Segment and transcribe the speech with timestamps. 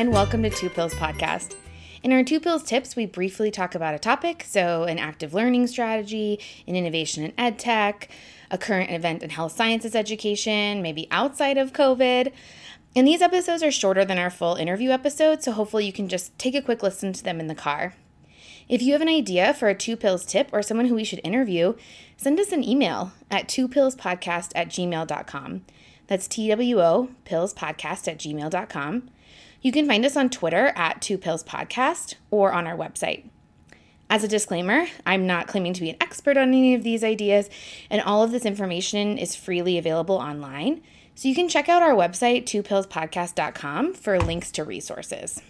[0.00, 1.56] and welcome to Two Pills Podcast.
[2.02, 5.66] In our Two Pills tips, we briefly talk about a topic, so an active learning
[5.66, 8.08] strategy, an innovation in ed tech,
[8.50, 12.32] a current event in health sciences education, maybe outside of COVID.
[12.96, 16.38] And these episodes are shorter than our full interview episodes, so hopefully you can just
[16.38, 17.92] take a quick listen to them in the car.
[18.70, 21.20] If you have an idea for a two pills tip or someone who we should
[21.22, 21.74] interview,
[22.16, 25.66] send us an email at twopillspodcast at gmail.com.
[26.06, 29.10] That's T W O pillspodcast at gmail.com.
[29.62, 33.28] You can find us on Twitter at Two Pills Podcast or on our website.
[34.08, 37.50] As a disclaimer, I'm not claiming to be an expert on any of these ideas,
[37.90, 40.80] and all of this information is freely available online.
[41.14, 45.42] So you can check out our website, twopillspodcast.com, for links to resources.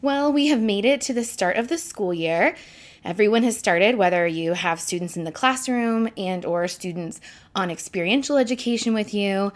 [0.00, 2.56] Well, we have made it to the start of the school year.
[3.04, 7.20] Everyone has started whether you have students in the classroom and or students
[7.54, 9.52] on experiential education with you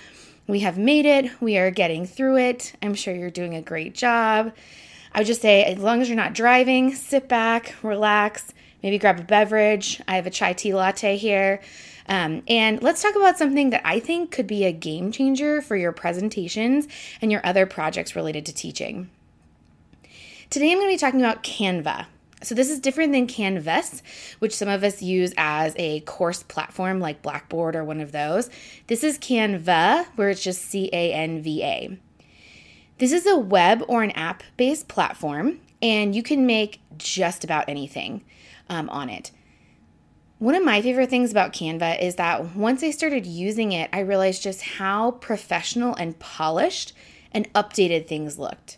[0.47, 1.41] we have made it.
[1.41, 2.75] We are getting through it.
[2.83, 4.53] I'm sure you're doing a great job.
[5.13, 9.19] I would just say, as long as you're not driving, sit back, relax, maybe grab
[9.19, 10.01] a beverage.
[10.07, 11.61] I have a chai tea latte here.
[12.09, 15.75] Um, and let's talk about something that I think could be a game changer for
[15.75, 16.87] your presentations
[17.21, 19.11] and your other projects related to teaching.
[20.51, 22.07] Today, I'm going to be talking about Canva.
[22.43, 24.03] So, this is different than Canvas,
[24.41, 28.51] which some of us use as a course platform like Blackboard or one of those.
[28.89, 31.99] This is Canva, where it's just C A N V A.
[32.99, 37.69] This is a web or an app based platform, and you can make just about
[37.69, 38.23] anything
[38.69, 39.31] um, on it.
[40.39, 44.01] One of my favorite things about Canva is that once I started using it, I
[44.01, 46.93] realized just how professional and polished
[47.33, 48.77] and updated things looked.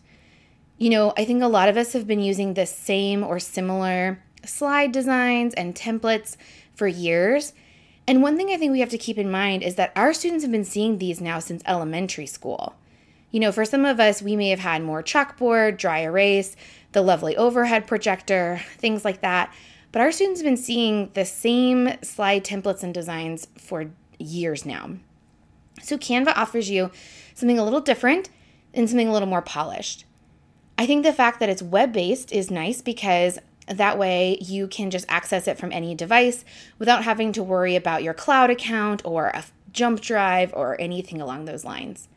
[0.79, 4.23] You know, I think a lot of us have been using the same or similar
[4.45, 6.37] slide designs and templates
[6.77, 7.53] for years.
[8.07, 10.45] And one thing I think we have to keep in mind is that our students
[10.45, 12.77] have been seeing these now since elementary school.
[13.33, 16.55] You know, for some of us, we may have had more chalkboard, dry erase,
[16.93, 19.53] the lovely overhead projector, things like that.
[19.91, 24.91] But our students have been seeing the same slide templates and designs for years now.
[25.83, 26.93] So Canva offers you
[27.35, 28.31] something a little different
[28.73, 30.05] and something a little more polished.
[30.79, 34.91] I think the fact that it's web based is nice because that way you can
[34.91, 36.45] just access it from any device
[36.79, 41.45] without having to worry about your cloud account or a jump drive or anything along
[41.45, 42.09] those lines.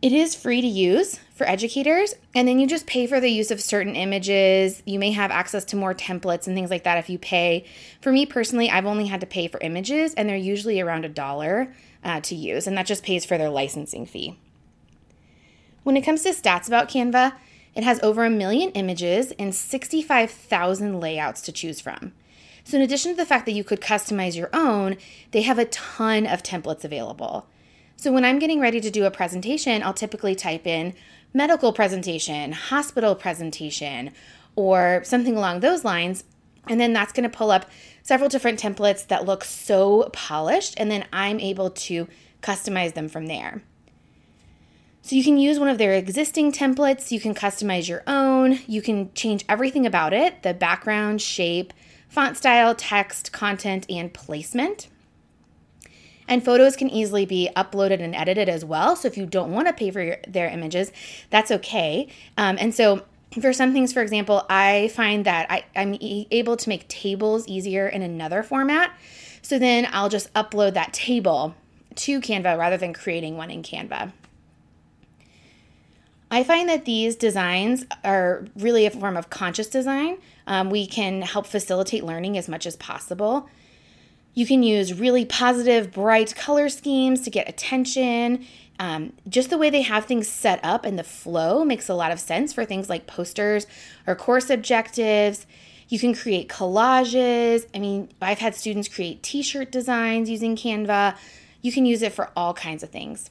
[0.00, 3.50] It is free to use for educators, and then you just pay for the use
[3.50, 4.80] of certain images.
[4.86, 7.64] You may have access to more templates and things like that if you pay.
[8.00, 11.08] For me personally, I've only had to pay for images, and they're usually around a
[11.08, 11.74] dollar
[12.04, 14.38] uh, to use, and that just pays for their licensing fee.
[15.88, 17.32] When it comes to stats about Canva,
[17.74, 22.12] it has over a million images and 65,000 layouts to choose from.
[22.62, 24.98] So, in addition to the fact that you could customize your own,
[25.30, 27.46] they have a ton of templates available.
[27.96, 30.92] So, when I'm getting ready to do a presentation, I'll typically type in
[31.32, 34.10] medical presentation, hospital presentation,
[34.56, 36.24] or something along those lines.
[36.66, 37.64] And then that's going to pull up
[38.02, 42.08] several different templates that look so polished, and then I'm able to
[42.42, 43.62] customize them from there.
[45.02, 48.82] So you can use one of their existing templates, you can customize your own, you
[48.82, 51.72] can change everything about it the background, shape,
[52.08, 54.88] font style, text, content, and placement.
[56.26, 58.96] And photos can easily be uploaded and edited as well.
[58.96, 60.92] So if you don't want to pay for your, their images,
[61.30, 62.08] that's okay.
[62.36, 63.02] Um, and so
[63.40, 67.46] for some things, for example, I find that I, I'm e- able to make tables
[67.48, 68.92] easier in another format.
[69.40, 71.54] So then I'll just upload that table
[71.94, 74.12] to Canva rather than creating one in Canva.
[76.30, 80.18] I find that these designs are really a form of conscious design.
[80.46, 83.48] Um, we can help facilitate learning as much as possible.
[84.34, 88.46] You can use really positive, bright color schemes to get attention.
[88.78, 92.12] Um, just the way they have things set up and the flow makes a lot
[92.12, 93.66] of sense for things like posters
[94.06, 95.46] or course objectives.
[95.88, 97.66] You can create collages.
[97.74, 101.16] I mean, I've had students create t shirt designs using Canva.
[101.62, 103.30] You can use it for all kinds of things.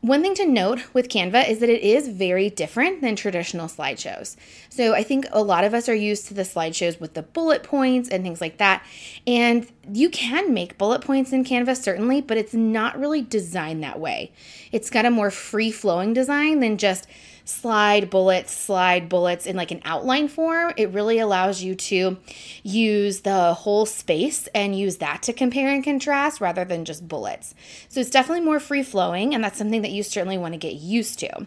[0.00, 4.36] One thing to note with Canva is that it is very different than traditional slideshows.
[4.68, 7.64] So I think a lot of us are used to the slideshows with the bullet
[7.64, 8.84] points and things like that.
[9.26, 13.98] And you can make bullet points in Canva, certainly, but it's not really designed that
[13.98, 14.30] way.
[14.70, 17.08] It's got a more free flowing design than just
[17.48, 22.18] slide bullets, slide bullets in like an outline form, it really allows you to
[22.62, 27.54] use the whole space and use that to compare and contrast rather than just bullets.
[27.88, 30.74] So it's definitely more free flowing, and that's something that you certainly want to get
[30.74, 31.46] used to.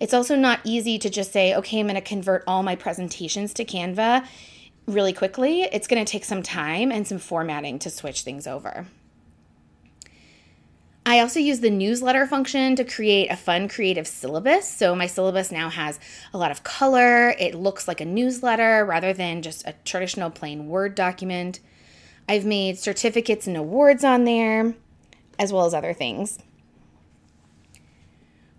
[0.00, 3.52] It's also not easy to just say, okay, I'm going to convert all my presentations
[3.54, 4.26] to Canva
[4.86, 5.62] really quickly.
[5.62, 8.86] It's going to take some time and some formatting to switch things over.
[11.06, 14.66] I also use the newsletter function to create a fun creative syllabus.
[14.66, 16.00] So my syllabus now has
[16.32, 17.30] a lot of color.
[17.38, 21.60] It looks like a newsletter rather than just a traditional plain Word document.
[22.26, 24.74] I've made certificates and awards on there,
[25.38, 26.38] as well as other things.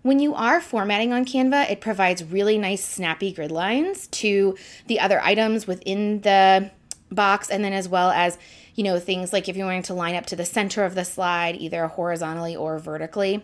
[0.02, 4.56] When you are formatting on Canva, it provides really nice snappy grid lines to
[4.86, 6.70] the other items within the
[7.10, 8.38] box, and then as well as
[8.76, 11.04] you know, things like if you're wanting to line up to the center of the
[11.04, 13.42] slide, either horizontally or vertically.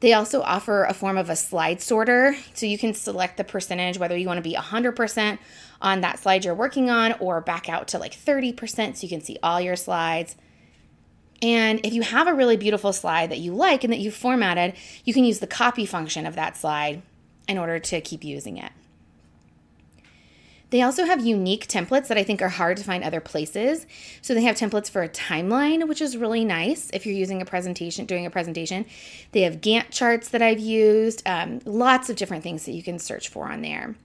[0.00, 2.34] They also offer a form of a slide sorter.
[2.54, 5.38] So you can select the percentage, whether you want to be 100%
[5.82, 9.20] on that slide you're working on or back out to like 30% so you can
[9.20, 10.36] see all your slides.
[11.42, 14.74] And if you have a really beautiful slide that you like and that you formatted,
[15.04, 17.02] you can use the copy function of that slide
[17.46, 18.72] in order to keep using it.
[20.70, 23.86] They also have unique templates that I think are hard to find other places.
[24.22, 27.44] So they have templates for a timeline, which is really nice if you're using a
[27.44, 28.86] presentation, doing a presentation.
[29.32, 32.98] They have Gantt charts that I've used, um, lots of different things that you can
[32.98, 33.96] search for on there.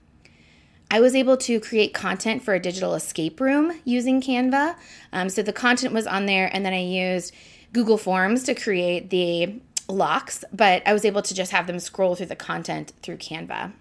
[0.90, 4.76] I was able to create content for a digital escape room using Canva.
[5.12, 7.34] Um, so the content was on there, and then I used
[7.72, 12.14] Google Forms to create the locks, but I was able to just have them scroll
[12.14, 13.72] through the content through Canva.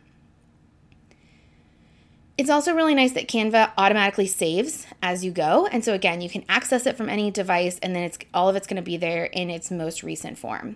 [2.37, 5.67] It's also really nice that Canva automatically saves as you go.
[5.67, 8.57] And so again, you can access it from any device and then it's all of
[8.57, 10.75] it's going to be there in its most recent form.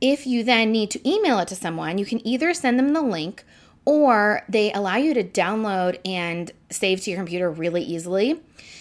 [0.00, 3.02] If you then need to email it to someone, you can either send them the
[3.02, 3.44] link
[3.84, 8.40] or they allow you to download and save to your computer really easily.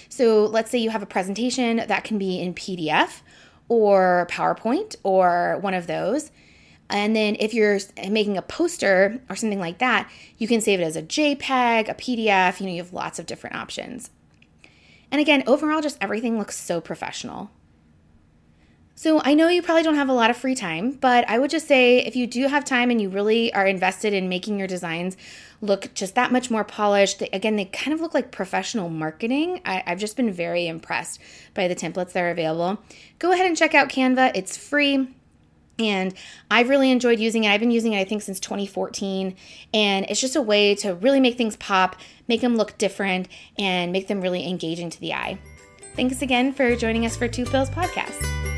[0.09, 3.21] So let's say you have a presentation that can be in PDF
[3.69, 6.31] or PowerPoint or one of those.
[6.89, 10.79] And then if you're eh, making a poster or something like that, you can save
[10.79, 14.11] it as a JPEG, a PDF, you know, you have lots of different options.
[15.11, 17.49] And again, overall, just everything looks so professional.
[18.97, 21.49] So I know you probably don't have a lot of free time, but I would
[21.49, 24.69] just say if you do have time and you really are invested in making your
[24.69, 25.17] designs
[25.59, 29.59] look just that much more polished, again, they kind of look like professional marketing.
[29.65, 31.19] I, I've just been very impressed
[31.53, 32.81] by the templates that are available.
[33.19, 35.09] Go ahead and check out Canva, it's free.
[35.77, 36.13] And
[36.49, 37.49] I've really enjoyed using it.
[37.49, 39.35] I've been using it, I think, since 2014.
[39.73, 43.27] And it's just a way to really make things pop, make them look different,
[43.59, 45.37] and make them really engaging to the eye.
[45.95, 48.54] Thanks again for joining us for Two Pills Podcast.